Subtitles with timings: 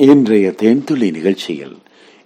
[0.00, 1.76] இன்றைய தேன்துளி நிகழ்ச்சியில்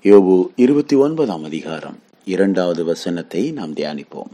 [0.03, 4.31] யோபு இருபத்தி ஒன்பதாம் அதிகாரம் இரண்டாவது வசனத்தை நாம் தியானிப்போம்.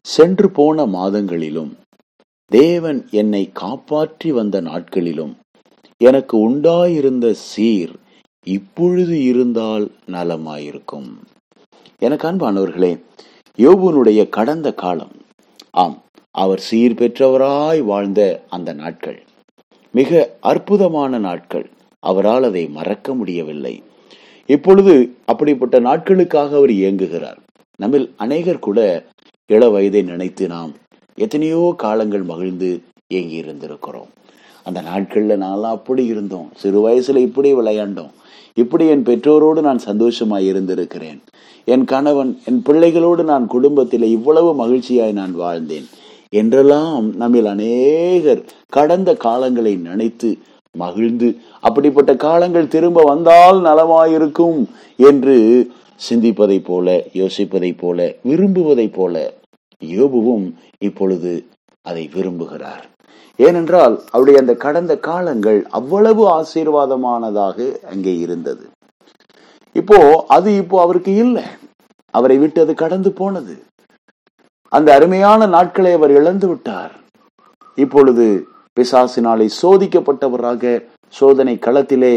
[0.00, 1.76] சென்று போன மாதங்களிலும்
[2.46, 5.36] தேவன் என்னை காப்பாற்றி வந்த நாட்களிலும்
[5.98, 7.92] எனக்கு உண்டாயிருந்த சீர்
[8.44, 11.10] இப்பொழுது இருந்தால் நலமாயிருக்கும்.
[11.98, 13.02] எனக்கு அன்பானவர்களே
[13.58, 15.14] யோபுனுடைய கடந்த காலம்
[15.70, 19.22] ஆம் அவர் சீர் பெற்றவராய் வாழ்ந்த அந்த நாட்கள்
[19.90, 21.72] மிக அற்புதமான நாட்கள்.
[22.10, 23.74] அவரால் அதை மறக்க முடியவில்லை.
[24.48, 27.38] இப்பொழுது அப்படிப்பட்ட நாட்களுக்காக அவர் இயங்குகிறார்.
[27.76, 28.80] நம்மில் அநேகர் கூட
[29.46, 30.72] இள வயதை நினைத்து நாம்
[31.18, 32.70] எத்தனையோ காலங்கள் மகிழ்ந்து
[33.08, 34.10] இயங்கி இருந்திருக்கிறோம்.
[34.62, 36.48] அந்த நாட்கள்ல நான்லாம் அப்படி இருந்தோம்.
[36.56, 38.12] சிறு வயசுல இப்படி விளையாண்டோம்.
[38.54, 41.20] இப்படி என் பெற்றோரோடு நான் சந்தோஷமாய் இருந்திருக்கிறேன்.
[41.64, 45.86] என் கணவன் என் பிள்ளைகளோடு நான் குடும்பத்தில் இவ்வளவு மகிழ்ச்சியாய் நான் வாழ்ந்தேன்.
[46.40, 50.30] என்றெல்லாம் நம்மில் அநேகர் கடந்த காலங்களை நினைத்து
[50.74, 51.28] மகிழ்ந்து
[51.60, 54.60] அப்படிப்பட்ட காலங்கள் திரும்ப வந்தால் நலமாயிருக்கும்
[54.96, 55.36] என்று
[56.08, 59.34] சிந்திப்பதை போல யோசிப்பதை போல விரும்புவதை போல
[59.82, 60.46] யோபுவும்
[60.78, 61.32] இப்பொழுது
[61.82, 62.84] அதை விரும்புகிறார்.
[63.36, 68.64] ஏனென்றால் அவருடைய அந்த கடந்த காலங்கள் அவ்வளவு ஆசீர்வாதமானதாக அங்கே இருந்தது.
[69.72, 71.44] இப்போ அது இப்போ அவருக்கு இல்லை.
[72.14, 73.54] அவரை விட்டு அது கடந்து போனது.
[74.68, 76.92] அந்த அருமையான நாட்களை அவர் இழந்து விட்டார்.
[77.74, 78.26] இப்பொழுது
[78.80, 82.14] பிசாசினாலே சோதிக்கப்பட்டவராக சோதனை களத்திலே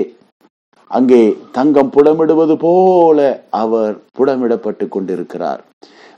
[0.88, 5.62] அங்கே தங்கம் புடமிடுவது போல அவர் புடமிடப்பட்டு கொண்டிருக்கிறார்.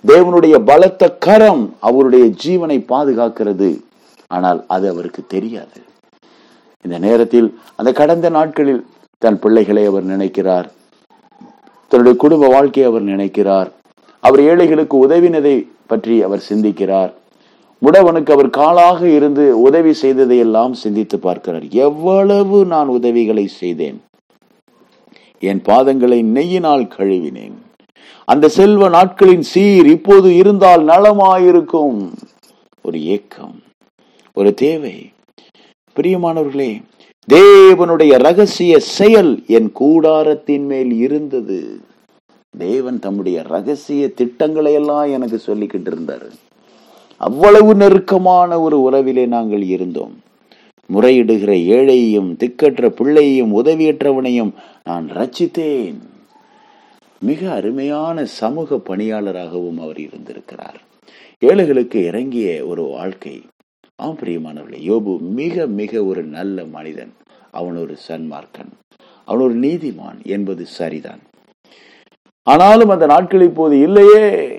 [0.07, 3.69] தேவனுடைய பலத்த கரம் அவருடைய ஜீவனை பாதுகாக்கிறது.
[4.27, 5.79] ஆனால் அது அவருக்கு தெரியாது.
[6.81, 8.85] இந்த நேரத்தில் அந்த கடந்த நாட்களில்
[9.17, 10.67] தன் பிள்ளைகளை அவர் நினைக்கிறார்.
[11.87, 13.71] தன்னுடைய குடும்ப வாழ்க்கையை அவர் நினைக்கிறார்.
[14.19, 17.11] அவர் ஏழைகளுக்கு உதவினதை பற்றி அவர் சிந்திக்கிறார்.
[17.85, 21.65] முடவனுக்கு அவர் காலாக இருந்து உதவி செய்ததை எல்லாம் சிந்தித்து பார்க்கிறார்.
[21.67, 24.01] எவ்வளவு நான் உதவிகளை செய்தேன்.
[25.39, 27.57] என் பாதங்களை நெய்யினால் கழுவினேன்.
[28.25, 32.11] அந்த செல்வ நாட்களின் சீர் இப்போது இருந்தால் நலமாயிருக்கும்.
[32.81, 33.55] ஒரு ஏக்கம்
[34.33, 35.11] ஒரு தேவை.
[35.95, 36.81] பிரியமானவர்களே
[37.33, 41.79] தேவனுடைய ரகசிய செயல் என் கூடாரத்தின் மேல் இருந்தது.
[42.57, 46.29] தேவன் தம்முடைய ரகசிய திட்டங்களை எல்லாம் எனக்கு சொல்லிக்கிட்டு இருந்தாரு
[47.19, 50.19] அவ்வளவு நெருக்கமான ஒரு உறவிலே நாங்கள் இருந்தோம்.
[50.93, 54.51] முறையிடுகிற ஏழையையும் திக்கற்ற பிள்ளையையும் உதவியற்றவனையும்
[54.83, 55.95] நான் ரச்சித்தேன்
[57.19, 60.81] மிக அருமையான சமூக பணியாளராகவும் அவர் இருந்திருக்கிறார்.
[61.39, 63.41] ஏழைகளுக்கு இறங்கிய ஒரு வாழ்க்கை.
[63.95, 67.13] ஆம் பிரியமானவர்களே யோபு மிக மிக ஒரு நல்ல மனிதன்.
[67.51, 68.71] அவன் ஒரு சன்மார்க்கன்.
[69.25, 71.19] அவன் ஒரு நீதிமான் என்பது சரிதான்.
[72.43, 74.58] ஆனாலும் அந்த நாட்கள் இப்போது இல்லையே.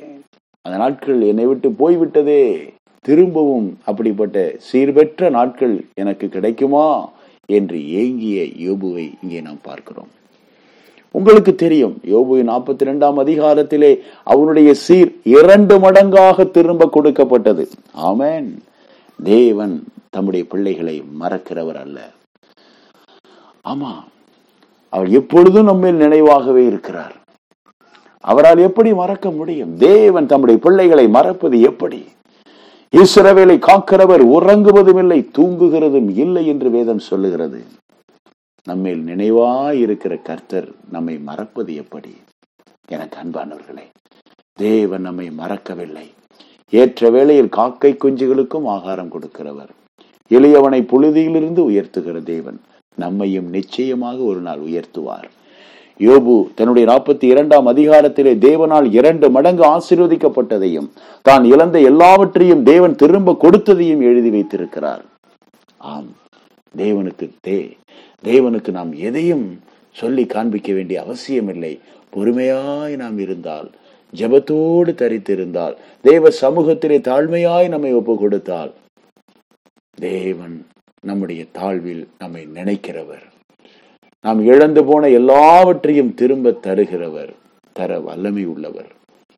[0.63, 2.73] அந்த நாட்கள் என்னை விட்டு போய்விட்டதே.
[3.01, 7.11] திரும்பவும் அப்படிப்பட்ட சீர்பெற்ற நாட்கள் எனக்கு கிடைக்குமா
[7.47, 10.09] என்று ஏங்கிய யோபுவை இங்கே நாம் பார்க்கிறோம்.
[11.11, 17.69] உங்களுக்கு தெரியும் யோபு நாற்பத்தி இரண்டாம் அதிகாரத்திலே அவனுடைய சீர் இரண்டு மடங்காக திரும்ப கொடுக்கப்பட்டது.
[17.97, 18.51] ஆமேன்.
[19.23, 22.11] தேவன் தம்முடைய பிள்ளைகளை மறக்கிறவர் அல்ல.
[23.69, 23.93] ஆமா
[24.89, 27.17] அவர் எப்பொழுதும் நம்ம நினைவாகவே இருக்கிறார்.
[28.23, 29.77] அவரால் எப்படி மறக்க முடியும்?
[29.77, 32.05] தேவன் தம்முடைய பிள்ளைகளை மறப்பது எப்படி?
[32.97, 37.63] இஸ்ரவேலை காக்கிறவர் உறங்குவதும் இல்லை தூங்குகிறதும் இல்லை என்று வேதம் சொல்லுகிறது.
[38.65, 42.17] நம்மேல் நினைவாய் இருக்கிற கர்த்தர் நம்மை மறப்பது எப்படி?
[42.89, 43.87] எனக்கு அன்பானவர்களே
[44.55, 46.07] தேவன் நம்மை மறக்கவில்லை.
[46.71, 49.73] ஏற்ற வேளையில் காக்கை குஞ்சுகளுக்கும் ஆகாரம் கொடுக்கிறவர்.
[50.29, 52.61] எளியவனை புழுதியிலிருந்து உயர்த்துகிற தேவன்
[52.97, 55.29] நம்மையும் நிச்சயமாக ஒரு நாள் உயர்த்துவார்.
[56.01, 60.89] யோபு தன்னுடைய நாற்பத்தி இரண்டாம் அதிகாரத்திலே தேவனால் இரண்டு மடங்கு ஆசீர்வதிக்கப்பட்டதையும்
[61.23, 65.05] தான் இழந்த எல்லாவற்றையும் தேவன் திரும்ப கொடுத்ததையும் எழுதி வைத்திருக்கிறார்.
[65.77, 66.11] ஆம்
[66.79, 67.59] தேவனுக்கு தே
[68.25, 69.47] தேவனுக்கு நாம் எதையும்
[69.93, 71.81] சொல்லி காண்பிக்க வேண்டிய அவசியம் இல்லை
[72.17, 73.71] பொறுமையாய் நாம் இருந்தால்
[74.13, 78.73] ஜபத்தோடு தரித்திருந்தால் தேவ சமூகத்திலே தாழ்மையாய் நம்மை ஒப்பு கொடுத்தால்
[79.99, 80.57] தேவன்
[81.05, 83.30] நம்முடைய தாழ்வில் நம்மை நினைக்கிறவர்.
[84.23, 87.33] நாம் இழந்து போன எல்லாவற்றையும் திரும்ப தருகிறவர்
[87.73, 88.93] தர வல்லமை உள்ளவர்.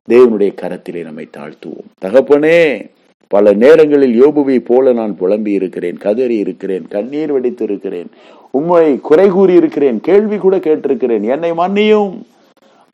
[0.09, 1.89] தேவனுடைய கரத்திலே நம்மை தாழ்த்துவோம்.
[2.01, 2.89] தகப்பனே
[3.27, 8.09] பல நேரங்களில் யோபுவை போல நான் புலம்பி இருக்கிறேன் கதறி இருக்கிறேன் கண்ணீர் வெடித்து இருக்கிறேன்
[8.51, 12.21] உண்மை குறை கூறி இருக்கிறேன் கேள்வி கூட கேட்டிருக்கிறேன் என்னை மன்னியும்.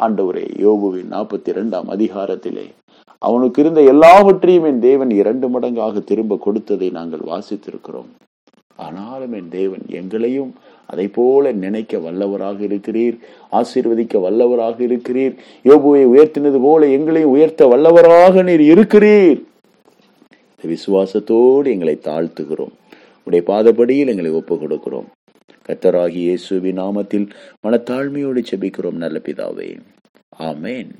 [0.04, 2.68] ஆண்டவரே யோபுவின் நாற்பத்தி இரண்டாம் அதிகாரத்திலே
[3.20, 8.12] அவனுக்கு இருந்த எல்லாவற்றையும் என் தேவன் இரண்டு மடங்காக திரும்ப கொடுத்ததை நாங்கள் வாசித்திருக்கிறோம்.
[8.76, 10.54] ஆனாலும் என் தேவன் எங்களையும்
[10.90, 13.16] அதை போல நினைக்க வல்லவராக இருக்கிறீர்
[13.52, 15.36] ஆசீர்வதிக்க வல்லவராக இருக்கிறீர்.
[15.64, 19.40] யோபுவை உயர்த்தினது போல எங்களையும் உயர்த்த வல்லவராக நீர் இருக்கிறீர்.
[20.64, 22.74] விசுவாசத்தோடு எங்களை தாழ்த்துகிறோம்.
[23.24, 25.08] உடைய பாதப்படியில் எங்களை ஒப்பு கொடுக்கிறோம்
[25.68, 27.28] கத்தராகி இயேசுவின் நாமத்தில்
[27.68, 29.70] மனத்தாழ்மையோடு செபிக்கிறோம் நல்ல பிதாவே.
[30.40, 30.92] ஆமேன்.